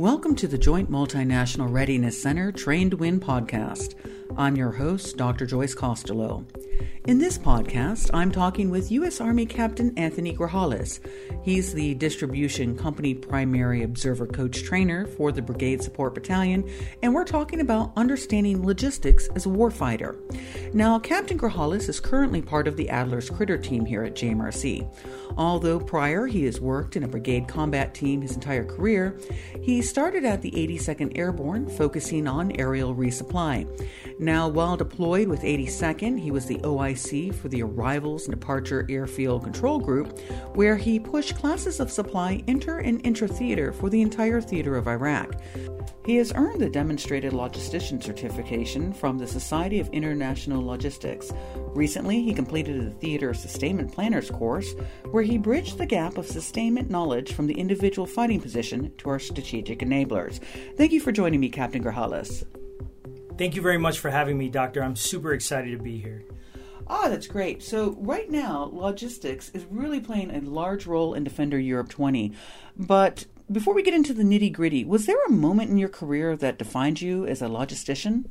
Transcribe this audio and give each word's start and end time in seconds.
Welcome 0.00 0.34
to 0.36 0.48
the 0.48 0.56
Joint 0.56 0.90
Multinational 0.90 1.70
Readiness 1.70 2.22
Center 2.22 2.50
Train 2.52 2.88
to 2.88 2.96
Win 2.96 3.20
podcast. 3.20 3.96
I'm 4.34 4.56
your 4.56 4.70
host, 4.70 5.18
Dr. 5.18 5.44
Joyce 5.44 5.74
Costello. 5.74 6.46
In 7.06 7.18
this 7.18 7.38
podcast, 7.38 8.10
I'm 8.14 8.30
talking 8.30 8.70
with 8.70 8.92
U.S. 8.92 9.20
Army 9.20 9.44
Captain 9.44 9.92
Anthony 9.96 10.36
Grajales. 10.36 11.00
He's 11.42 11.72
the 11.72 11.94
distribution 11.94 12.76
company 12.76 13.14
primary 13.14 13.82
observer 13.82 14.26
coach 14.26 14.62
trainer 14.62 15.06
for 15.06 15.32
the 15.32 15.42
Brigade 15.42 15.82
Support 15.82 16.14
Battalion, 16.14 16.70
and 17.02 17.14
we're 17.14 17.24
talking 17.24 17.60
about 17.60 17.92
understanding 17.96 18.64
logistics 18.64 19.28
as 19.34 19.46
a 19.46 19.48
warfighter. 19.48 20.16
Now, 20.74 20.98
Captain 20.98 21.38
Grajales 21.38 21.88
is 21.88 22.00
currently 22.00 22.42
part 22.42 22.68
of 22.68 22.76
the 22.76 22.88
Adler's 22.88 23.30
Critter 23.30 23.58
team 23.58 23.84
here 23.84 24.04
at 24.04 24.14
JMRC. 24.14 24.88
Although 25.36 25.80
prior 25.80 26.26
he 26.26 26.44
has 26.44 26.60
worked 26.60 26.96
in 26.96 27.04
a 27.04 27.08
brigade 27.08 27.48
combat 27.48 27.94
team 27.94 28.20
his 28.20 28.34
entire 28.34 28.64
career, 28.64 29.18
he 29.62 29.80
started 29.82 30.24
at 30.24 30.42
the 30.42 30.50
82nd 30.50 31.16
Airborne, 31.16 31.68
focusing 31.68 32.28
on 32.28 32.52
aerial 32.52 32.94
resupply. 32.94 33.66
Now, 34.18 34.48
while 34.48 34.76
deployed 34.76 35.28
with 35.28 35.42
82nd, 35.42 36.20
he 36.20 36.30
was 36.30 36.46
the 36.46 36.60
OIC 36.70 37.34
for 37.34 37.48
the 37.48 37.62
Arrivals 37.62 38.24
and 38.24 38.32
Departure 38.32 38.86
Airfield 38.88 39.44
Control 39.44 39.78
Group, 39.78 40.18
where 40.54 40.76
he 40.76 40.98
pushed 40.98 41.36
classes 41.36 41.80
of 41.80 41.90
supply 41.90 42.42
inter 42.46 42.78
and 42.78 43.04
intra 43.04 43.28
theater 43.28 43.72
for 43.72 43.90
the 43.90 44.00
entire 44.00 44.40
theater 44.40 44.76
of 44.76 44.88
Iraq. 44.88 45.34
He 46.06 46.16
has 46.16 46.32
earned 46.34 46.60
the 46.60 46.70
Demonstrated 46.70 47.32
Logistician 47.32 48.02
certification 48.02 48.92
from 48.92 49.18
the 49.18 49.26
Society 49.26 49.80
of 49.80 49.88
International 49.88 50.64
Logistics. 50.64 51.30
Recently, 51.74 52.22
he 52.22 52.32
completed 52.32 52.80
the 52.80 52.94
Theater 52.98 53.34
Sustainment 53.34 53.92
Planners 53.92 54.30
course, 54.30 54.74
where 55.10 55.22
he 55.22 55.38
bridged 55.38 55.78
the 55.78 55.86
gap 55.86 56.16
of 56.16 56.26
sustainment 56.26 56.90
knowledge 56.90 57.32
from 57.32 57.46
the 57.46 57.58
individual 57.58 58.06
fighting 58.06 58.40
position 58.40 58.92
to 58.98 59.10
our 59.10 59.18
strategic 59.18 59.80
enablers. 59.80 60.40
Thank 60.76 60.92
you 60.92 61.00
for 61.00 61.12
joining 61.12 61.40
me, 61.40 61.48
Captain 61.48 61.84
Grajales. 61.84 62.44
Thank 63.36 63.54
you 63.54 63.62
very 63.62 63.78
much 63.78 63.98
for 63.98 64.10
having 64.10 64.36
me, 64.36 64.48
Doctor. 64.48 64.82
I'm 64.82 64.96
super 64.96 65.32
excited 65.32 65.76
to 65.76 65.82
be 65.82 65.98
here. 65.98 66.24
Ah, 66.92 67.08
that's 67.08 67.28
great. 67.28 67.62
So, 67.62 67.94
right 68.00 68.28
now, 68.28 68.68
logistics 68.72 69.48
is 69.50 69.64
really 69.70 70.00
playing 70.00 70.32
a 70.32 70.40
large 70.40 70.86
role 70.86 71.14
in 71.14 71.22
Defender 71.22 71.56
Europe 71.56 71.88
20. 71.88 72.32
But 72.76 73.26
before 73.50 73.74
we 73.74 73.84
get 73.84 73.94
into 73.94 74.12
the 74.12 74.24
nitty 74.24 74.52
gritty, 74.52 74.84
was 74.84 75.06
there 75.06 75.24
a 75.24 75.30
moment 75.30 75.70
in 75.70 75.78
your 75.78 75.88
career 75.88 76.36
that 76.36 76.58
defined 76.58 77.00
you 77.00 77.24
as 77.24 77.40
a 77.40 77.46
logistician? 77.46 78.24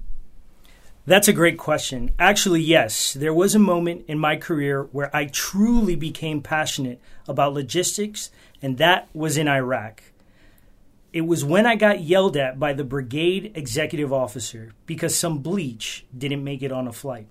That's 1.05 1.29
a 1.29 1.33
great 1.33 1.57
question. 1.57 2.11
Actually, 2.19 2.59
yes. 2.61 3.13
There 3.13 3.33
was 3.33 3.55
a 3.55 3.59
moment 3.59 4.03
in 4.09 4.19
my 4.19 4.35
career 4.35 4.89
where 4.91 5.09
I 5.15 5.27
truly 5.27 5.95
became 5.95 6.41
passionate 6.41 6.99
about 7.29 7.53
logistics, 7.53 8.29
and 8.61 8.77
that 8.77 9.07
was 9.13 9.37
in 9.37 9.47
Iraq. 9.47 10.03
It 11.13 11.21
was 11.21 11.45
when 11.45 11.65
I 11.65 11.77
got 11.77 12.01
yelled 12.01 12.35
at 12.35 12.59
by 12.59 12.73
the 12.73 12.83
brigade 12.83 13.53
executive 13.55 14.11
officer 14.11 14.73
because 14.85 15.15
some 15.15 15.37
bleach 15.37 16.05
didn't 16.15 16.43
make 16.43 16.61
it 16.61 16.73
on 16.73 16.89
a 16.89 16.93
flight. 16.93 17.27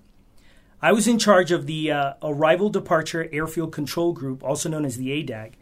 I 0.81 0.93
was 0.93 1.07
in 1.07 1.19
charge 1.19 1.51
of 1.51 1.65
the 1.65 1.91
uh, 1.91 2.13
Arrival 2.23 2.69
Departure 2.69 3.27
Airfield 3.33 3.73
Control 3.73 4.13
Group, 4.13 4.43
also 4.43 4.69
known 4.69 4.85
as 4.85 4.95
the 4.95 5.09
ADAG, 5.09 5.53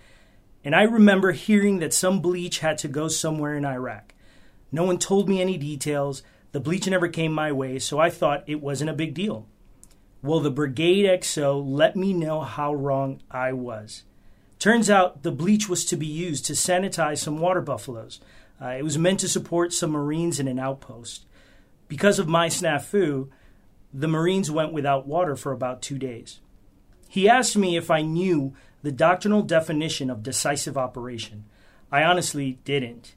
and 0.64 0.76
I 0.76 0.84
remember 0.84 1.32
hearing 1.32 1.80
that 1.80 1.94
some 1.94 2.20
bleach 2.20 2.60
had 2.60 2.78
to 2.80 2.88
go 2.88 3.08
somewhere 3.08 3.56
in 3.56 3.66
Iraq. 3.66 4.14
No 4.72 4.84
one 4.84 5.00
told 5.00 5.28
me 5.28 5.42
any 5.42 5.58
details. 5.58 6.22
The 6.52 6.60
bleach 6.60 6.88
never 6.88 7.08
came 7.08 7.32
my 7.32 7.52
way, 7.52 7.80
so 7.80 7.98
I 7.98 8.12
thought 8.12 8.44
it 8.46 8.62
wasn't 8.62 8.92
a 8.92 8.94
big 8.94 9.16
deal. 9.16 9.48
Well, 10.22 10.40
the 10.40 10.52
Brigade 10.52 11.06
XO 11.22 11.64
let 11.66 11.96
me 11.96 12.14
know 12.14 12.42
how 12.42 12.76
wrong 12.76 13.22
I 13.32 13.54
was. 13.54 14.04
Turns 14.60 14.90
out 14.90 15.24
the 15.24 15.32
bleach 15.32 15.70
was 15.70 15.86
to 15.86 15.96
be 15.96 16.06
used 16.06 16.46
to 16.46 16.54
sanitize 16.54 17.20
some 17.20 17.40
water 17.40 17.62
buffaloes. 17.62 18.20
Uh, 18.62 18.70
it 18.70 18.84
was 18.84 18.98
meant 18.98 19.20
to 19.22 19.30
support 19.30 19.74
some 19.74 19.92
Marines 19.92 20.40
in 20.40 20.48
an 20.48 20.60
outpost. 20.60 21.26
Because 21.88 22.20
of 22.20 22.28
my 22.28 22.50
snafu, 22.50 23.30
the 23.94 24.08
Marines 24.08 24.52
went 24.52 24.74
without 24.74 25.08
water 25.08 25.36
for 25.36 25.52
about 25.52 25.82
two 25.82 25.98
days. 25.98 26.40
He 27.10 27.30
asked 27.30 27.58
me 27.58 27.78
if 27.78 27.90
I 27.90 28.02
knew 28.02 28.54
the 28.84 28.92
doctrinal 28.92 29.42
definition 29.42 30.10
of 30.10 30.24
decisive 30.24 30.78
operation. 30.78 31.46
I 31.92 32.04
honestly 32.04 32.60
didn't. 32.66 33.16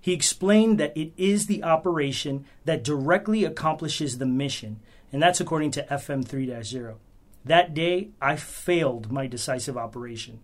He 0.00 0.12
explained 0.12 0.78
that 0.78 0.96
it 0.96 1.12
is 1.16 1.46
the 1.46 1.62
operation 1.62 2.44
that 2.64 2.82
directly 2.82 3.44
accomplishes 3.44 4.18
the 4.18 4.26
mission, 4.26 4.80
and 5.12 5.22
that's 5.22 5.40
according 5.40 5.70
to 5.72 5.84
FM 5.84 6.26
3 6.26 6.62
0. 6.62 6.98
That 7.44 7.74
day, 7.74 8.10
I 8.20 8.36
failed 8.36 9.12
my 9.12 9.26
decisive 9.26 9.76
operation. 9.76 10.40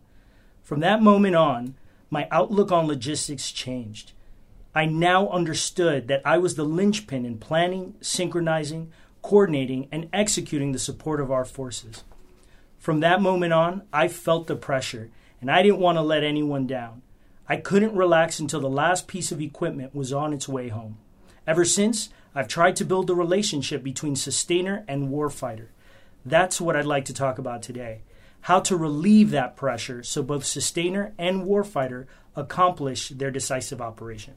From 0.62 0.80
that 0.80 1.02
moment 1.02 1.34
on, 1.34 1.74
my 2.10 2.28
outlook 2.30 2.70
on 2.72 2.86
logistics 2.86 3.50
changed. 3.50 4.12
I 4.74 4.84
now 4.84 5.28
understood 5.28 6.08
that 6.08 6.22
I 6.24 6.38
was 6.38 6.54
the 6.54 6.64
linchpin 6.64 7.24
in 7.24 7.38
planning, 7.38 7.94
synchronizing, 8.00 8.92
coordinating, 9.22 9.88
and 9.90 10.08
executing 10.12 10.72
the 10.72 10.78
support 10.78 11.20
of 11.20 11.30
our 11.30 11.44
forces. 11.44 12.04
From 12.78 13.00
that 13.00 13.20
moment 13.20 13.52
on, 13.52 13.82
I 13.92 14.08
felt 14.08 14.46
the 14.46 14.56
pressure, 14.56 15.10
and 15.40 15.50
I 15.50 15.62
didn't 15.62 15.80
want 15.80 15.96
to 15.96 16.02
let 16.02 16.24
anyone 16.24 16.66
down. 16.66 17.02
I 17.48 17.56
couldn't 17.56 17.96
relax 17.96 18.38
until 18.38 18.60
the 18.60 18.68
last 18.68 19.08
piece 19.08 19.32
of 19.32 19.40
equipment 19.40 19.94
was 19.94 20.12
on 20.12 20.32
its 20.32 20.48
way 20.48 20.68
home. 20.68 20.98
Ever 21.46 21.64
since, 21.64 22.10
I've 22.34 22.48
tried 22.48 22.76
to 22.76 22.84
build 22.84 23.10
a 23.10 23.14
relationship 23.14 23.82
between 23.82 24.16
sustainer 24.16 24.84
and 24.86 25.08
warfighter. 25.08 25.68
That's 26.24 26.60
what 26.60 26.76
I'd 26.76 26.84
like 26.84 27.06
to 27.06 27.14
talk 27.14 27.38
about 27.38 27.62
today 27.62 28.02
how 28.42 28.60
to 28.60 28.76
relieve 28.76 29.30
that 29.30 29.56
pressure 29.56 30.02
so 30.02 30.22
both 30.22 30.44
sustainer 30.44 31.12
and 31.18 31.44
warfighter 31.44 32.06
accomplish 32.36 33.08
their 33.10 33.30
decisive 33.30 33.80
operation. 33.80 34.34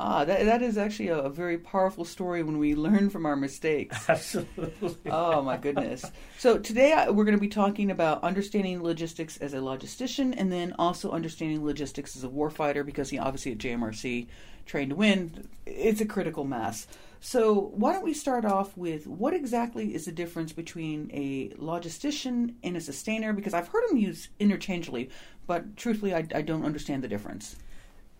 Ah, 0.00 0.24
that, 0.24 0.44
that 0.44 0.62
is 0.62 0.78
actually 0.78 1.08
a, 1.08 1.18
a, 1.18 1.30
very 1.30 1.58
powerful 1.58 2.04
story 2.04 2.44
when 2.44 2.58
we 2.58 2.76
learn 2.76 3.10
from 3.10 3.26
our 3.26 3.34
mistakes. 3.34 4.04
Absolutely. 4.08 4.94
Oh, 5.10 5.42
my 5.42 5.56
goodness. 5.56 6.04
So, 6.38 6.56
today 6.56 6.92
I, 6.92 7.10
we're 7.10 7.24
going 7.24 7.36
to 7.36 7.40
be 7.40 7.48
talking 7.48 7.90
about 7.90 8.22
understanding 8.22 8.80
logistics 8.80 9.38
as 9.38 9.54
a 9.54 9.56
logistician 9.56 10.34
and 10.36 10.52
then 10.52 10.72
also 10.78 11.10
understanding 11.10 11.64
logistics 11.64 12.16
as 12.16 12.22
a 12.22 12.28
warfighter 12.28 12.86
because 12.86 13.10
he 13.10 13.18
obviously 13.18 13.52
at 13.52 13.58
JMRC 13.58 14.28
trained 14.66 14.90
to 14.90 14.96
win. 14.96 15.48
It's 15.66 16.00
a 16.00 16.06
critical 16.06 16.44
mass. 16.44 16.86
So, 17.20 17.72
why 17.74 17.92
don't 17.92 18.04
we 18.04 18.14
start 18.14 18.44
off 18.44 18.76
with 18.76 19.08
what 19.08 19.34
exactly 19.34 19.96
is 19.96 20.04
the 20.04 20.12
difference 20.12 20.52
between 20.52 21.10
a 21.12 21.48
logistician 21.60 22.54
and 22.62 22.76
a 22.76 22.80
sustainer? 22.80 23.32
Because 23.32 23.52
I've 23.52 23.66
heard 23.66 23.88
them 23.88 23.96
used 23.96 24.28
interchangeably, 24.38 25.10
but 25.48 25.76
truthfully, 25.76 26.14
I, 26.14 26.24
I 26.32 26.42
don't 26.42 26.64
understand 26.64 27.02
the 27.02 27.08
difference. 27.08 27.56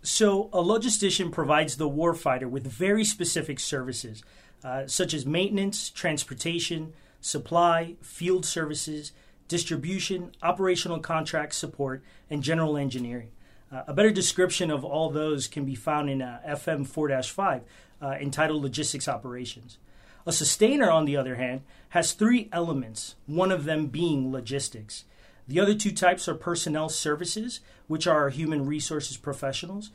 So, 0.01 0.49
a 0.53 0.63
logistician 0.63 1.31
provides 1.31 1.75
the 1.75 1.89
warfighter 1.89 2.49
with 2.49 2.65
very 2.65 3.03
specific 3.03 3.59
services, 3.59 4.23
uh, 4.63 4.87
such 4.87 5.13
as 5.13 5.25
maintenance, 5.25 5.89
transportation, 5.89 6.93
supply, 7.19 7.95
field 8.01 8.45
services, 8.45 9.11
distribution, 9.49 10.31
operational 10.41 10.99
contract 10.99 11.53
support, 11.53 12.01
and 12.29 12.43
general 12.43 12.77
engineering. 12.77 13.31
Uh, 13.71 13.83
a 13.87 13.93
better 13.93 14.09
description 14.09 14.71
of 14.71 14.85
all 14.85 15.09
those 15.09 15.47
can 15.47 15.65
be 15.65 15.75
found 15.75 16.09
in 16.09 16.21
uh, 16.21 16.39
FM 16.47 16.87
4 16.87 17.21
5, 17.21 17.61
uh, 18.01 18.07
entitled 18.21 18.63
Logistics 18.63 19.07
Operations. 19.07 19.79
A 20.25 20.31
sustainer, 20.31 20.89
on 20.89 21.05
the 21.05 21.17
other 21.17 21.35
hand, 21.35 21.61
has 21.89 22.13
three 22.13 22.49
elements, 22.51 23.15
one 23.25 23.51
of 23.51 23.65
them 23.65 23.87
being 23.87 24.31
logistics. 24.31 25.03
The 25.49 25.59
other 25.59 25.73
two 25.73 25.91
types 25.91 26.27
are 26.29 26.35
personnel 26.35 26.89
services, 26.89 27.59
which 27.87 28.05
are 28.05 28.17
our 28.17 28.29
human 28.29 28.67
resources 28.67 29.17
professionals, 29.17 29.89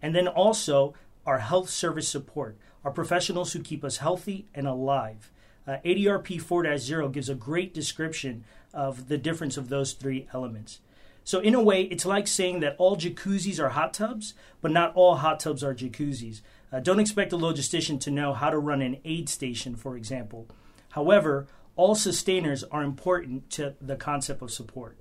and 0.00 0.14
then 0.14 0.28
also 0.28 0.94
our 1.26 1.40
health 1.40 1.68
service 1.68 2.08
support, 2.08 2.56
our 2.84 2.92
professionals 2.92 3.52
who 3.52 3.60
keep 3.60 3.82
us 3.82 3.96
healthy 3.96 4.46
and 4.54 4.68
alive. 4.68 5.32
Uh, 5.66 5.78
ADRP 5.84 6.40
4 6.40 6.78
0 6.78 7.08
gives 7.08 7.28
a 7.28 7.34
great 7.34 7.74
description 7.74 8.44
of 8.72 9.08
the 9.08 9.18
difference 9.18 9.56
of 9.56 9.68
those 9.68 9.94
three 9.94 10.28
elements. 10.32 10.78
So, 11.24 11.40
in 11.40 11.56
a 11.56 11.62
way, 11.62 11.82
it's 11.82 12.06
like 12.06 12.28
saying 12.28 12.60
that 12.60 12.76
all 12.78 12.96
jacuzzis 12.96 13.58
are 13.58 13.70
hot 13.70 13.92
tubs, 13.92 14.34
but 14.60 14.70
not 14.70 14.94
all 14.94 15.16
hot 15.16 15.40
tubs 15.40 15.64
are 15.64 15.74
jacuzzis. 15.74 16.40
Uh, 16.72 16.78
don't 16.78 17.00
expect 17.00 17.32
a 17.32 17.36
logistician 17.36 17.98
to 18.02 18.12
know 18.12 18.32
how 18.32 18.50
to 18.50 18.58
run 18.58 18.80
an 18.80 18.98
aid 19.04 19.28
station, 19.28 19.74
for 19.74 19.96
example. 19.96 20.46
However, 20.90 21.48
all 21.76 21.94
sustainers 21.94 22.64
are 22.64 22.82
important 22.82 23.50
to 23.50 23.74
the 23.80 23.96
concept 23.96 24.42
of 24.42 24.50
support. 24.50 24.98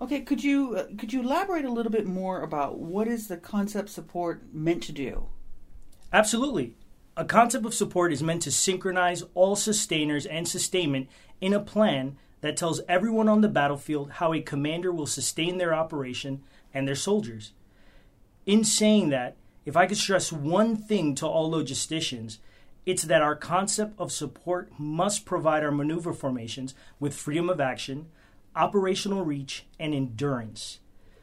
Okay, 0.00 0.20
could 0.20 0.44
you 0.44 0.76
uh, 0.76 0.86
could 0.98 1.12
you 1.12 1.22
elaborate 1.22 1.64
a 1.64 1.72
little 1.72 1.92
bit 1.92 2.06
more 2.06 2.42
about 2.42 2.78
what 2.78 3.08
is 3.08 3.28
the 3.28 3.36
concept 3.36 3.88
support 3.88 4.42
meant 4.52 4.82
to 4.84 4.92
do? 4.92 5.28
Absolutely. 6.12 6.74
A 7.16 7.24
concept 7.24 7.64
of 7.64 7.72
support 7.72 8.12
is 8.12 8.22
meant 8.22 8.42
to 8.42 8.50
synchronize 8.50 9.24
all 9.34 9.56
sustainers 9.56 10.26
and 10.26 10.46
sustainment 10.46 11.08
in 11.40 11.54
a 11.54 11.60
plan 11.60 12.18
that 12.42 12.58
tells 12.58 12.82
everyone 12.88 13.28
on 13.28 13.40
the 13.40 13.48
battlefield 13.48 14.12
how 14.12 14.34
a 14.34 14.42
commander 14.42 14.92
will 14.92 15.06
sustain 15.06 15.56
their 15.56 15.74
operation 15.74 16.42
and 16.74 16.86
their 16.86 16.94
soldiers. 16.94 17.52
In 18.44 18.64
saying 18.64 19.08
that, 19.08 19.36
if 19.64 19.76
I 19.76 19.86
could 19.86 19.96
stress 19.96 20.30
one 20.30 20.76
thing 20.76 21.14
to 21.16 21.26
all 21.26 21.50
logisticians, 21.50 22.38
it's 22.86 23.02
that 23.02 23.20
our 23.20 23.34
concept 23.34 23.98
of 23.98 24.12
support 24.12 24.70
must 24.78 25.26
provide 25.26 25.64
our 25.64 25.72
maneuver 25.72 26.12
formations 26.12 26.74
with 27.00 27.14
freedom 27.14 27.50
of 27.50 27.60
action, 27.60 28.06
operational 28.54 29.24
reach, 29.24 29.66
and 29.78 29.92
endurance. 29.92 30.78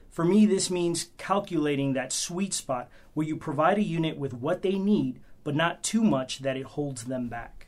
For 0.09 0.25
me, 0.25 0.45
this 0.45 0.69
means 0.69 1.07
calculating 1.17 1.93
that 1.93 2.13
sweet 2.13 2.53
spot 2.53 2.89
where 3.13 3.25
you 3.25 3.37
provide 3.37 3.77
a 3.77 3.83
unit 3.83 4.17
with 4.17 4.33
what 4.33 4.61
they 4.61 4.77
need, 4.77 5.21
but 5.43 5.55
not 5.55 5.81
too 5.83 6.03
much 6.03 6.39
that 6.39 6.57
it 6.57 6.65
holds 6.65 7.05
them 7.05 7.29
back. 7.29 7.67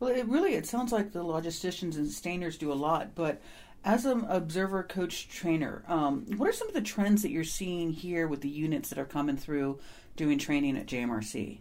Well, 0.00 0.10
it 0.10 0.26
really 0.26 0.54
it 0.54 0.66
sounds 0.66 0.90
like 0.90 1.12
the 1.12 1.22
logisticians 1.22 1.96
and 1.96 2.06
sustainers 2.08 2.58
do 2.58 2.72
a 2.72 2.74
lot, 2.74 3.14
but 3.14 3.40
as 3.84 4.06
an 4.06 4.24
observer, 4.28 4.82
coach, 4.82 5.28
trainer, 5.28 5.84
um, 5.86 6.24
what 6.36 6.48
are 6.48 6.52
some 6.52 6.68
of 6.68 6.74
the 6.74 6.80
trends 6.80 7.22
that 7.22 7.30
you're 7.30 7.44
seeing 7.44 7.90
here 7.90 8.26
with 8.26 8.40
the 8.40 8.48
units 8.48 8.88
that 8.88 8.98
are 8.98 9.04
coming 9.04 9.36
through 9.36 9.78
doing 10.16 10.38
training 10.38 10.76
at 10.76 10.86
JMRC? 10.86 11.60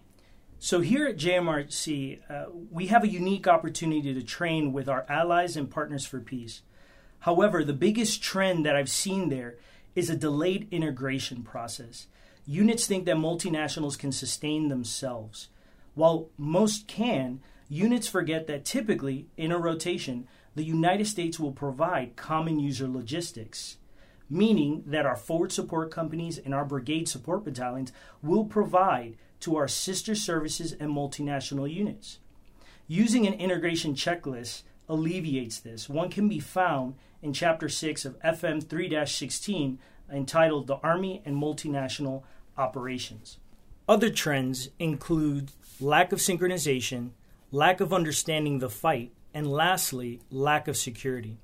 So, 0.64 0.82
here 0.82 1.08
at 1.08 1.18
JMRC, 1.18 2.20
uh, 2.30 2.46
we 2.70 2.86
have 2.86 3.04
a 3.04 3.08
unique 3.08 3.48
opportunity 3.48 4.14
to 4.14 4.22
train 4.22 4.72
with 4.72 4.88
our 4.88 5.08
allies 5.10 5.58
and 5.58 5.72
partners 5.72 6.06
for 6.06 6.20
peace. 6.20 6.62
However, 7.22 7.64
the 7.64 7.74
biggest 7.74 8.22
trend 8.22 8.64
that 8.68 8.76
I've 8.76 8.88
seen 8.88 9.30
there 9.30 9.56
is 9.96 10.08
a 10.08 10.16
delayed 10.16 10.68
integration 10.70 11.42
process. 11.42 12.06
Units 12.46 12.86
think 12.86 13.06
that 13.06 13.16
multinationals 13.16 13.98
can 13.98 14.12
sustain 14.12 14.70
themselves. 14.70 15.48
While 15.96 16.30
most 16.38 16.88
can, 16.88 17.42
units 17.68 18.08
forget 18.08 18.46
that 18.46 18.64
typically, 18.64 19.26
in 19.38 19.52
a 19.52 19.58
rotation, 19.58 20.28
the 20.54 20.64
United 20.64 21.08
States 21.08 21.40
will 21.40 21.54
provide 21.54 22.16
common 22.16 22.60
user 22.60 22.88
logistics, 22.88 23.78
meaning 24.30 24.84
that 24.86 25.08
our 25.08 25.18
forward 25.18 25.52
support 25.52 25.90
companies 25.90 26.38
and 26.38 26.54
our 26.54 26.66
brigade 26.66 27.10
support 27.10 27.44
battalions 27.44 27.92
will 28.22 28.46
provide 28.46 29.18
to 29.42 29.58
our 29.58 29.68
sister 29.68 30.16
services 30.16 30.72
and 30.74 30.92
multinational 30.92 31.72
units. 31.72 32.20
Using 32.88 33.28
an 33.28 33.34
integration 33.34 33.94
checklist 33.94 34.64
alleviates 34.90 35.60
this. 35.60 35.88
One 35.88 36.10
can 36.10 36.28
be 36.28 36.40
found 36.40 36.96
in 37.22 37.34
Chapter 37.34 37.70
6 37.70 38.06
of 38.06 38.20
FM 38.20 38.68
3 38.68 39.06
16 39.06 39.80
entitled 40.12 40.68
The 40.68 40.78
Army 40.78 41.22
and 41.26 41.36
Multinational 41.36 42.24
Operations. 42.58 43.38
Other 43.88 44.10
trends 44.10 44.70
include 44.80 45.52
lack 45.80 46.12
of 46.12 46.20
synchronization, 46.20 47.12
lack 47.52 47.82
of 47.82 47.94
understanding 47.94 48.60
the 48.60 48.70
fight, 48.70 49.12
and 49.34 49.48
lastly, 49.48 50.20
lack 50.30 50.68
of 50.68 50.78
security. 50.78 51.38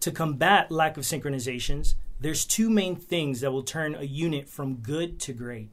To 0.00 0.12
combat 0.12 0.70
lack 0.70 0.96
of 0.96 1.04
synchronizations, 1.04 1.94
there's 2.20 2.44
two 2.44 2.70
main 2.70 2.96
things 2.96 3.40
that 3.40 3.52
will 3.52 3.62
turn 3.62 3.94
a 3.94 4.02
unit 4.02 4.48
from 4.48 4.76
good 4.76 5.18
to 5.20 5.32
great. 5.32 5.70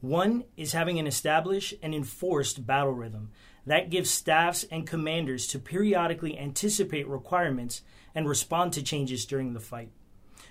One 0.00 0.44
is 0.56 0.72
having 0.72 0.98
an 0.98 1.06
established 1.06 1.74
and 1.82 1.94
enforced 1.94 2.66
battle 2.66 2.92
rhythm 2.92 3.30
that 3.66 3.90
gives 3.90 4.10
staffs 4.10 4.64
and 4.70 4.86
commanders 4.86 5.46
to 5.48 5.58
periodically 5.58 6.38
anticipate 6.38 7.06
requirements 7.06 7.82
and 8.14 8.28
respond 8.28 8.72
to 8.72 8.82
changes 8.82 9.26
during 9.26 9.52
the 9.52 9.60
fight. 9.60 9.92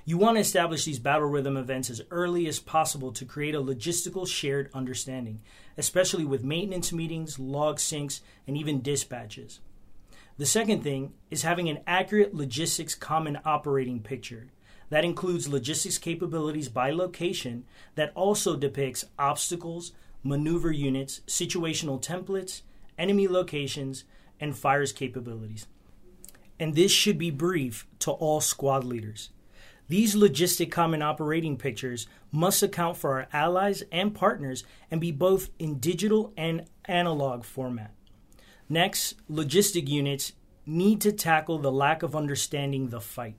You 0.06 0.18
want 0.18 0.38
to 0.38 0.42
establish 0.42 0.86
these 0.86 1.00
battle 1.00 1.28
rhythm 1.28 1.58
events 1.58 1.90
as 1.90 2.02
early 2.12 2.48
as 2.48 2.60
possible 2.60 3.12
to 3.12 3.26
create 3.26 3.56
a 3.56 3.62
logistical 3.62 4.28
shared 4.28 4.70
understanding, 4.74 5.42
especially 5.78 6.26
with 6.26 6.44
maintenance 6.44 6.92
meetings, 6.92 7.40
log 7.40 7.78
syncs, 7.78 8.22
and 8.48 8.56
even 8.56 8.82
dispatches. 8.82 9.60
The 10.38 10.46
second 10.46 10.84
thing 10.84 11.14
is 11.30 11.42
having 11.42 11.70
an 11.70 11.80
accurate 11.86 12.34
logistics 12.34 12.96
common 12.96 13.40
operating 13.46 14.02
picture. 14.02 14.48
That 14.90 15.06
includes 15.06 15.48
logistics 15.48 15.98
capabilities 15.98 16.70
by 16.70 16.92
location 16.92 17.66
that 17.96 18.12
also 18.16 18.56
depicts 18.56 19.06
obstacles, 19.18 19.92
maneuver 20.24 20.72
units, 20.72 21.22
situational 21.28 22.02
templates, 22.02 22.62
enemy 22.98 23.28
locations, 23.28 24.04
and 24.40 24.58
fires 24.58 24.92
capabilities. 24.92 25.68
And 26.60 26.76
this 26.76 26.92
should 26.92 27.18
be 27.18 27.32
brief 27.32 27.88
to 28.00 28.12
all 28.12 28.42
squad 28.42 28.84
leaders. 28.84 29.30
These 29.88 30.16
logistic 30.16 30.72
common 30.72 31.02
operating 31.02 31.58
pictures 31.58 32.08
must 32.32 32.62
account 32.62 32.98
for 32.98 33.14
our 33.14 33.28
allies 33.34 33.84
and 33.92 34.14
partners 34.14 34.64
and 34.92 35.02
be 35.02 35.12
both 35.12 35.50
in 35.58 35.80
digital 35.80 36.32
and 36.38 36.66
analog 36.86 37.44
format. 37.44 37.94
Next, 38.68 39.16
logistic 39.28 39.88
units 39.88 40.34
need 40.66 41.02
to 41.02 41.12
tackle 41.12 41.58
the 41.58 41.72
lack 41.72 42.04
of 42.04 42.16
understanding 42.16 42.90
the 42.90 43.02
fight. 43.02 43.36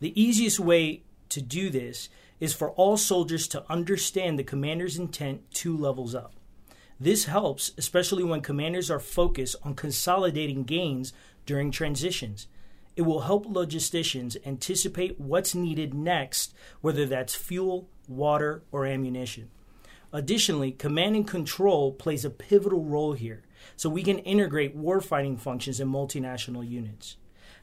The 0.00 0.20
easiest 0.20 0.60
way 0.60 1.02
to 1.30 1.42
do 1.42 1.70
this 1.70 2.08
is 2.40 2.54
for 2.54 2.70
all 2.72 2.96
soldiers 2.96 3.48
to 3.48 3.64
understand 3.70 4.38
the 4.38 4.44
commander's 4.44 4.96
intent 4.96 5.42
two 5.52 5.76
levels 5.76 6.14
up. 6.14 6.34
This 7.00 7.26
helps, 7.26 7.72
especially 7.78 8.24
when 8.24 8.40
commanders 8.40 8.90
are 8.90 9.00
focused 9.00 9.56
on 9.62 9.74
consolidating 9.74 10.64
gains 10.64 11.12
during 11.46 11.70
transitions. 11.70 12.46
It 12.96 13.02
will 13.02 13.20
help 13.20 13.46
logisticians 13.46 14.36
anticipate 14.44 15.20
what's 15.20 15.54
needed 15.54 15.94
next, 15.94 16.54
whether 16.80 17.06
that's 17.06 17.34
fuel, 17.34 17.88
water, 18.08 18.62
or 18.72 18.86
ammunition. 18.86 19.50
Additionally, 20.12 20.72
command 20.72 21.14
and 21.14 21.28
control 21.28 21.92
plays 21.92 22.24
a 22.24 22.30
pivotal 22.30 22.84
role 22.84 23.12
here 23.12 23.44
so 23.76 23.88
we 23.88 24.02
can 24.02 24.18
integrate 24.20 24.76
warfighting 24.76 25.38
functions 25.38 25.78
in 25.80 25.88
multinational 25.88 26.68
units. 26.68 27.16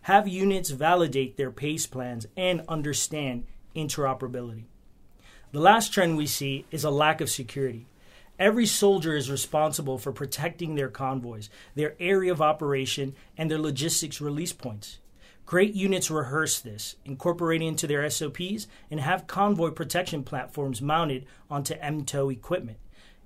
Have 0.05 0.27
units 0.27 0.69
validate 0.69 1.35
their 1.35 1.49
PACE 1.49 1.87
plans 1.87 2.27
and 2.37 2.61
understand 2.67 3.47
interoperability. 3.75 4.65
The 5.51 5.59
last 5.59 5.91
trend 5.91 6.15
we 6.15 6.27
see 6.27 6.67
is 6.69 6.83
a 6.83 6.91
lack 6.91 7.21
of 7.21 7.29
security. 7.31 7.87
Every 8.37 8.67
soldier 8.67 9.15
is 9.15 9.31
responsible 9.31 9.97
for 9.97 10.11
protecting 10.11 10.75
their 10.75 10.89
convoys, 10.89 11.49
their 11.73 11.95
area 11.99 12.31
of 12.31 12.39
operation, 12.39 13.15
and 13.35 13.49
their 13.49 13.57
logistics 13.57 14.21
release 14.21 14.53
points. 14.53 14.99
Great 15.47 15.73
units 15.73 16.11
rehearse 16.11 16.59
this, 16.59 16.97
incorporating 17.03 17.69
into 17.69 17.87
their 17.87 18.07
SOPs, 18.07 18.67
and 18.91 18.99
have 18.99 19.25
convoy 19.25 19.71
protection 19.71 20.21
platforms 20.21 20.83
mounted 20.83 21.25
onto 21.49 21.73
MTO 21.79 22.31
equipment. 22.31 22.77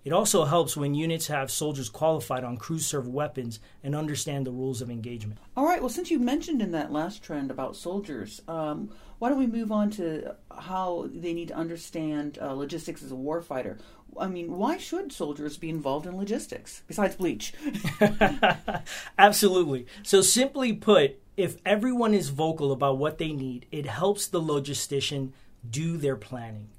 It 0.05 0.13
also 0.13 0.45
helps 0.45 0.77
when 0.77 0.95
units 0.95 1.27
have 1.27 1.51
soldiers 1.51 1.89
qualified 1.89 2.43
on 2.43 2.57
crew 2.57 2.79
serve 2.79 3.07
weapons 3.07 3.59
and 3.83 3.95
understand 3.95 4.45
the 4.45 4.51
rules 4.51 4.81
of 4.81 4.89
engagement. 4.89 5.39
All 5.57 5.65
right, 5.65 5.81
well, 5.81 5.89
since 5.89 6.09
you 6.09 6.19
mentioned 6.19 6.61
in 6.61 6.71
that 6.71 6.91
last 6.91 7.21
trend 7.21 7.51
about 7.51 7.75
soldiers, 7.75 8.41
um, 8.47 8.91
why 9.19 9.29
don't 9.29 9.37
we 9.37 9.47
move 9.47 9.71
on 9.71 9.89
to 9.91 10.35
how 10.57 11.09
they 11.13 11.33
need 11.33 11.49
to 11.49 11.55
understand 11.55 12.39
uh, 12.41 12.53
logistics 12.53 13.03
as 13.03 13.11
a 13.11 13.15
warfighter? 13.15 13.77
I 14.17 14.27
mean, 14.27 14.57
why 14.57 14.77
should 14.77 15.11
soldiers 15.11 15.57
be 15.57 15.69
involved 15.69 16.07
in 16.07 16.17
logistics 16.17 16.81
besides 16.87 17.15
bleach? 17.15 17.53
Absolutely. 19.17 19.85
So, 20.03 20.21
simply 20.21 20.73
put, 20.73 21.19
if 21.37 21.57
everyone 21.65 22.13
is 22.13 22.29
vocal 22.29 22.71
about 22.71 22.97
what 22.97 23.17
they 23.17 23.33
need, 23.33 23.65
it 23.71 23.85
helps 23.85 24.27
the 24.27 24.41
logistician 24.41 25.31
do 25.69 25.97
their 25.97 26.15
planning. 26.15 26.69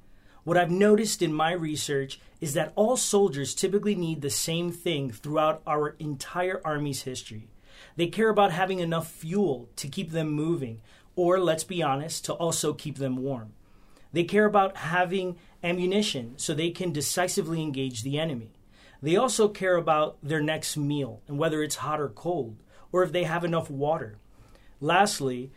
What 0.44 0.56
I've 0.56 0.70
noticed 0.70 1.22
in 1.22 1.32
my 1.32 1.52
research 1.52 2.18
is 2.40 2.54
that 2.54 2.72
all 2.74 2.96
soldiers 2.96 3.54
typically 3.54 3.94
need 3.94 4.22
the 4.22 4.30
same 4.30 4.72
thing 4.72 5.10
throughout 5.10 5.62
our 5.66 5.90
entire 5.98 6.60
Army's 6.64 7.02
history. 7.02 7.48
They 7.96 8.06
care 8.06 8.30
about 8.30 8.52
having 8.52 8.78
enough 8.78 9.10
fuel 9.10 9.68
to 9.76 9.88
keep 9.88 10.10
them 10.10 10.30
moving, 10.30 10.80
or 11.16 11.38
let's 11.38 11.64
be 11.64 11.82
honest, 11.82 12.24
to 12.24 12.32
also 12.32 12.72
keep 12.72 12.96
them 12.96 13.16
warm. 13.18 13.52
They 14.12 14.24
care 14.24 14.46
about 14.46 14.78
having 14.78 15.36
ammunition 15.62 16.34
so 16.36 16.54
they 16.54 16.70
can 16.70 16.92
decisively 16.92 17.60
engage 17.60 18.02
the 18.02 18.18
enemy. 18.18 18.50
They 19.02 19.16
also 19.16 19.48
care 19.48 19.76
about 19.76 20.18
their 20.22 20.42
next 20.42 20.76
meal 20.76 21.22
and 21.28 21.38
whether 21.38 21.62
it's 21.62 21.76
hot 21.76 22.00
or 22.00 22.08
cold, 22.08 22.56
or 22.92 23.02
if 23.02 23.12
they 23.12 23.24
have 23.24 23.44
enough 23.44 23.70
water. 23.70 24.18
Lastly, 24.80 25.52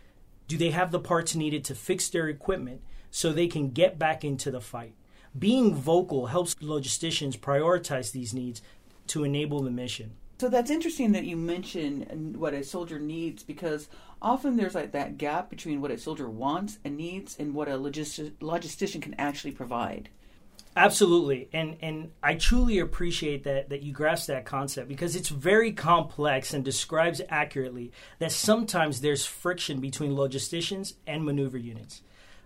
do 0.47 0.57
they 0.57 0.71
have 0.71 0.91
the 0.91 0.99
parts 0.99 1.35
needed 1.35 1.63
to 1.65 1.75
fix 1.75 2.09
their 2.09 2.27
equipment 2.27 2.81
so 3.13 3.31
they 3.31 3.45
can 3.45 3.69
get 3.69 3.99
back 3.99 4.25
into 4.25 4.49
the 4.49 4.59
fight. 4.59 4.95
Being 5.37 5.75
vocal 5.75 6.25
helps 6.25 6.55
logisticians 6.55 7.37
prioritize 7.37 8.11
these 8.11 8.33
needs 8.33 8.63
to 9.07 9.23
enable 9.23 9.61
the 9.61 9.69
mission. 9.69 10.13
So 10.39 10.49
that's 10.49 10.71
interesting 10.71 11.11
that 11.11 11.23
you 11.23 11.37
mention 11.37 12.33
what 12.39 12.55
a 12.55 12.63
soldier 12.63 12.97
needs 12.97 13.43
because 13.43 13.87
often 14.19 14.57
there's 14.57 14.73
like 14.73 14.93
that 14.93 15.19
gap 15.19 15.51
between 15.51 15.79
what 15.79 15.91
a 15.91 15.97
soldier 15.97 16.27
wants 16.27 16.79
and 16.83 16.97
needs 16.97 17.37
and 17.37 17.53
what 17.53 17.67
a 17.67 17.73
logistic, 17.73 18.31
logistician 18.41 18.99
can 18.99 19.13
actually 19.19 19.51
provide. 19.51 20.09
Absolutely, 20.75 21.49
and 21.53 21.77
and 21.81 22.11
I 22.23 22.33
truly 22.33 22.79
appreciate 22.79 23.43
that 23.43 23.69
that 23.69 23.83
you 23.83 23.93
grasp 23.93 24.27
that 24.27 24.45
concept 24.45 24.87
because 24.87 25.15
it's 25.15 25.29
very 25.29 25.71
complex 25.71 26.51
and 26.51 26.65
describes 26.65 27.21
accurately 27.29 27.91
that 28.17 28.31
sometimes 28.31 29.01
there's 29.01 29.23
friction 29.23 29.79
between 29.79 30.13
logisticians 30.13 30.95
and 31.05 31.23
maneuver 31.23 31.59
units. 31.59 32.01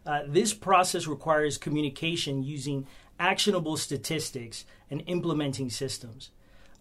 Uh, 0.07 0.21
this 0.25 0.53
process 0.53 1.05
requires 1.05 1.57
communication 1.57 2.41
using 2.41 2.87
actionable 3.19 3.75
statistics 3.75 4.63
and 4.89 5.03
implementing 5.05 5.69
systems. 5.69 6.31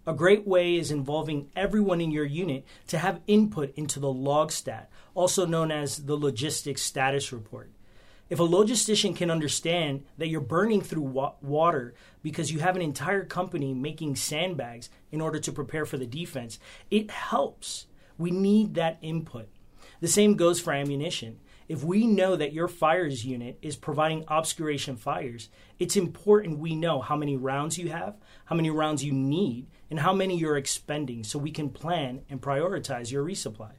A 0.06 0.14
great 0.14 0.46
way 0.46 0.76
is 0.76 0.92
involving 0.92 1.50
everyone 1.56 2.00
in 2.00 2.12
your 2.12 2.24
unit 2.24 2.64
to 2.86 2.98
have 2.98 3.20
input 3.26 3.74
into 3.74 3.98
the 3.98 4.12
log 4.12 4.52
stat, 4.52 4.88
also 5.12 5.44
known 5.44 5.72
as 5.72 6.04
the 6.04 6.16
logistics 6.16 6.82
status 6.82 7.32
report. 7.32 7.72
If 8.30 8.38
a 8.38 8.46
logistician 8.46 9.16
can 9.16 9.30
understand 9.30 10.04
that 10.18 10.28
you're 10.28 10.40
burning 10.40 10.80
through 10.80 11.02
wa- 11.02 11.34
water 11.42 11.94
because 12.22 12.52
you 12.52 12.60
have 12.60 12.76
an 12.76 12.82
entire 12.82 13.24
company 13.24 13.74
making 13.74 14.14
sandbags 14.14 14.88
in 15.10 15.20
order 15.20 15.40
to 15.40 15.50
prepare 15.50 15.84
for 15.84 15.96
the 15.96 16.06
defense, 16.06 16.60
it 16.92 17.10
helps. 17.10 17.86
We 18.18 18.30
need 18.30 18.74
that 18.74 18.98
input. 19.02 19.48
The 20.00 20.08
same 20.08 20.34
goes 20.34 20.60
for 20.60 20.72
ammunition. 20.72 21.40
If 21.68 21.82
we 21.82 22.06
know 22.06 22.36
that 22.36 22.52
your 22.52 22.68
fires 22.68 23.24
unit 23.24 23.58
is 23.60 23.76
providing 23.76 24.24
obscuration 24.28 24.96
fires, 24.96 25.48
it's 25.78 25.96
important 25.96 26.58
we 26.58 26.76
know 26.76 27.00
how 27.00 27.16
many 27.16 27.36
rounds 27.36 27.76
you 27.76 27.88
have, 27.88 28.16
how 28.44 28.56
many 28.56 28.70
rounds 28.70 29.04
you 29.04 29.12
need, 29.12 29.66
and 29.90 30.00
how 30.00 30.12
many 30.12 30.36
you're 30.36 30.56
expending 30.56 31.24
so 31.24 31.38
we 31.38 31.50
can 31.50 31.70
plan 31.70 32.22
and 32.30 32.40
prioritize 32.40 33.10
your 33.10 33.24
resupply. 33.24 33.72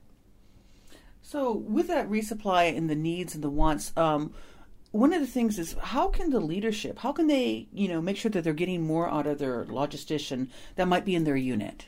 So, 1.21 1.51
with 1.51 1.87
that 1.87 2.09
resupply 2.09 2.75
and 2.75 2.89
the 2.89 2.95
needs 2.95 3.35
and 3.35 3.43
the 3.43 3.49
wants, 3.49 3.91
um, 3.97 4.33
one 4.91 5.13
of 5.13 5.19
the 5.19 5.27
things 5.27 5.59
is 5.59 5.75
how 5.81 6.07
can 6.07 6.29
the 6.29 6.39
leadership, 6.39 6.99
how 6.99 7.11
can 7.11 7.27
they, 7.27 7.67
you 7.73 7.87
know, 7.87 8.01
make 8.01 8.17
sure 8.17 8.31
that 8.31 8.43
they're 8.43 8.53
getting 8.53 8.81
more 8.81 9.09
out 9.09 9.27
of 9.27 9.37
their 9.37 9.65
logistician 9.65 10.49
that 10.75 10.87
might 10.87 11.05
be 11.05 11.15
in 11.15 11.23
their 11.25 11.35
unit? 11.35 11.85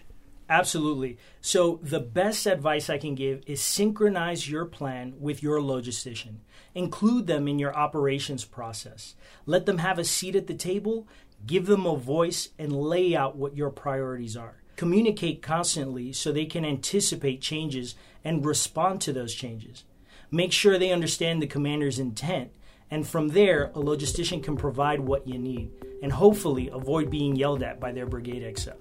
Absolutely. 0.50 1.18
So, 1.42 1.80
the 1.84 2.00
best 2.00 2.48
advice 2.48 2.90
I 2.90 2.98
can 2.98 3.14
give 3.14 3.44
is 3.46 3.62
synchronize 3.62 4.50
your 4.50 4.66
plan 4.66 5.14
with 5.20 5.44
your 5.44 5.60
logistician. 5.60 6.38
Include 6.74 7.28
them 7.28 7.48
in 7.48 7.60
your 7.60 7.76
operations 7.76 8.46
process. 8.46 9.14
Let 9.46 9.68
them 9.68 9.78
have 9.78 10.00
a 10.00 10.04
seat 10.04 10.36
at 10.36 10.48
the 10.48 10.56
table, 10.56 11.08
give 11.46 11.68
them 11.68 11.86
a 11.86 11.96
voice, 11.96 12.50
and 12.58 12.76
lay 12.76 13.16
out 13.16 13.36
what 13.36 13.56
your 13.56 13.70
priorities 13.70 14.36
are. 14.36 14.64
Communicate 14.76 15.44
constantly 15.44 16.12
so 16.12 16.32
they 16.32 16.46
can 16.46 16.66
anticipate 16.66 17.42
changes 17.42 17.94
and 18.24 18.44
respond 18.44 19.02
to 19.02 19.14
those 19.14 19.36
changes. 19.36 19.84
Make 20.32 20.52
sure 20.52 20.80
they 20.80 20.92
understand 20.92 21.42
the 21.42 21.48
commander's 21.48 22.00
intent, 22.00 22.52
and 22.90 23.08
from 23.08 23.30
there, 23.30 23.66
a 23.76 23.80
logistician 23.80 24.44
can 24.44 24.58
provide 24.58 25.00
what 25.00 25.28
you 25.28 25.38
need 25.38 25.70
and 26.02 26.12
hopefully 26.12 26.70
avoid 26.70 27.12
being 27.12 27.36
yelled 27.36 27.62
at 27.62 27.80
by 27.80 27.92
their 27.92 28.06
brigade 28.06 28.42
XO. 28.42 28.74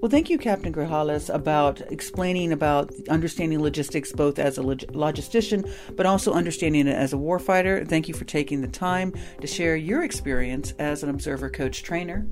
Well, 0.00 0.10
thank 0.10 0.28
you, 0.28 0.36
Captain 0.36 0.74
Grajales, 0.74 1.34
about 1.34 1.80
explaining 1.90 2.52
about 2.52 2.92
understanding 3.08 3.62
logistics 3.62 4.12
both 4.12 4.38
as 4.38 4.58
a 4.58 4.62
log- 4.62 4.92
logistician, 4.92 5.72
but 5.96 6.04
also 6.04 6.32
understanding 6.34 6.86
it 6.86 6.94
as 6.94 7.14
a 7.14 7.16
warfighter. 7.16 7.88
Thank 7.88 8.06
you 8.06 8.12
for 8.12 8.26
taking 8.26 8.60
the 8.60 8.68
time 8.68 9.14
to 9.40 9.46
share 9.46 9.74
your 9.74 10.04
experience 10.04 10.74
as 10.78 11.02
an 11.02 11.08
observer 11.08 11.48
coach 11.48 11.82
trainer. 11.82 12.26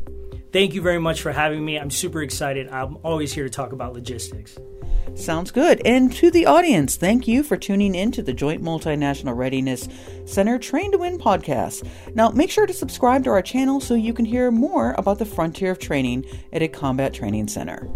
Thank 0.52 0.74
you 0.74 0.82
very 0.82 1.00
much 1.00 1.22
for 1.22 1.32
having 1.32 1.64
me. 1.64 1.76
I'm 1.78 1.90
super 1.90 2.22
excited. 2.22 2.68
I'm 2.68 2.98
always 3.02 3.32
here 3.32 3.44
to 3.44 3.50
talk 3.50 3.72
about 3.72 3.94
logistics. 3.94 4.58
Sounds 5.14 5.50
good. 5.50 5.80
And 5.84 6.12
to 6.14 6.30
the 6.30 6.46
audience, 6.46 6.96
thank 6.96 7.28
you 7.28 7.42
for 7.42 7.56
tuning 7.56 7.94
in 7.94 8.10
to 8.12 8.22
the 8.22 8.32
Joint 8.32 8.62
Multinational 8.62 9.36
Readiness 9.36 9.88
Center 10.24 10.58
Train 10.58 10.92
to 10.92 10.98
Win 10.98 11.18
podcast. 11.18 11.86
Now, 12.14 12.30
make 12.30 12.50
sure 12.50 12.66
to 12.66 12.72
subscribe 12.72 13.24
to 13.24 13.30
our 13.30 13.42
channel 13.42 13.80
so 13.80 13.94
you 13.94 14.12
can 14.12 14.24
hear 14.24 14.50
more 14.50 14.94
about 14.98 15.18
the 15.18 15.26
frontier 15.26 15.70
of 15.70 15.78
training 15.78 16.24
at 16.52 16.62
a 16.62 16.68
combat 16.68 17.14
training 17.14 17.48
center. 17.48 17.88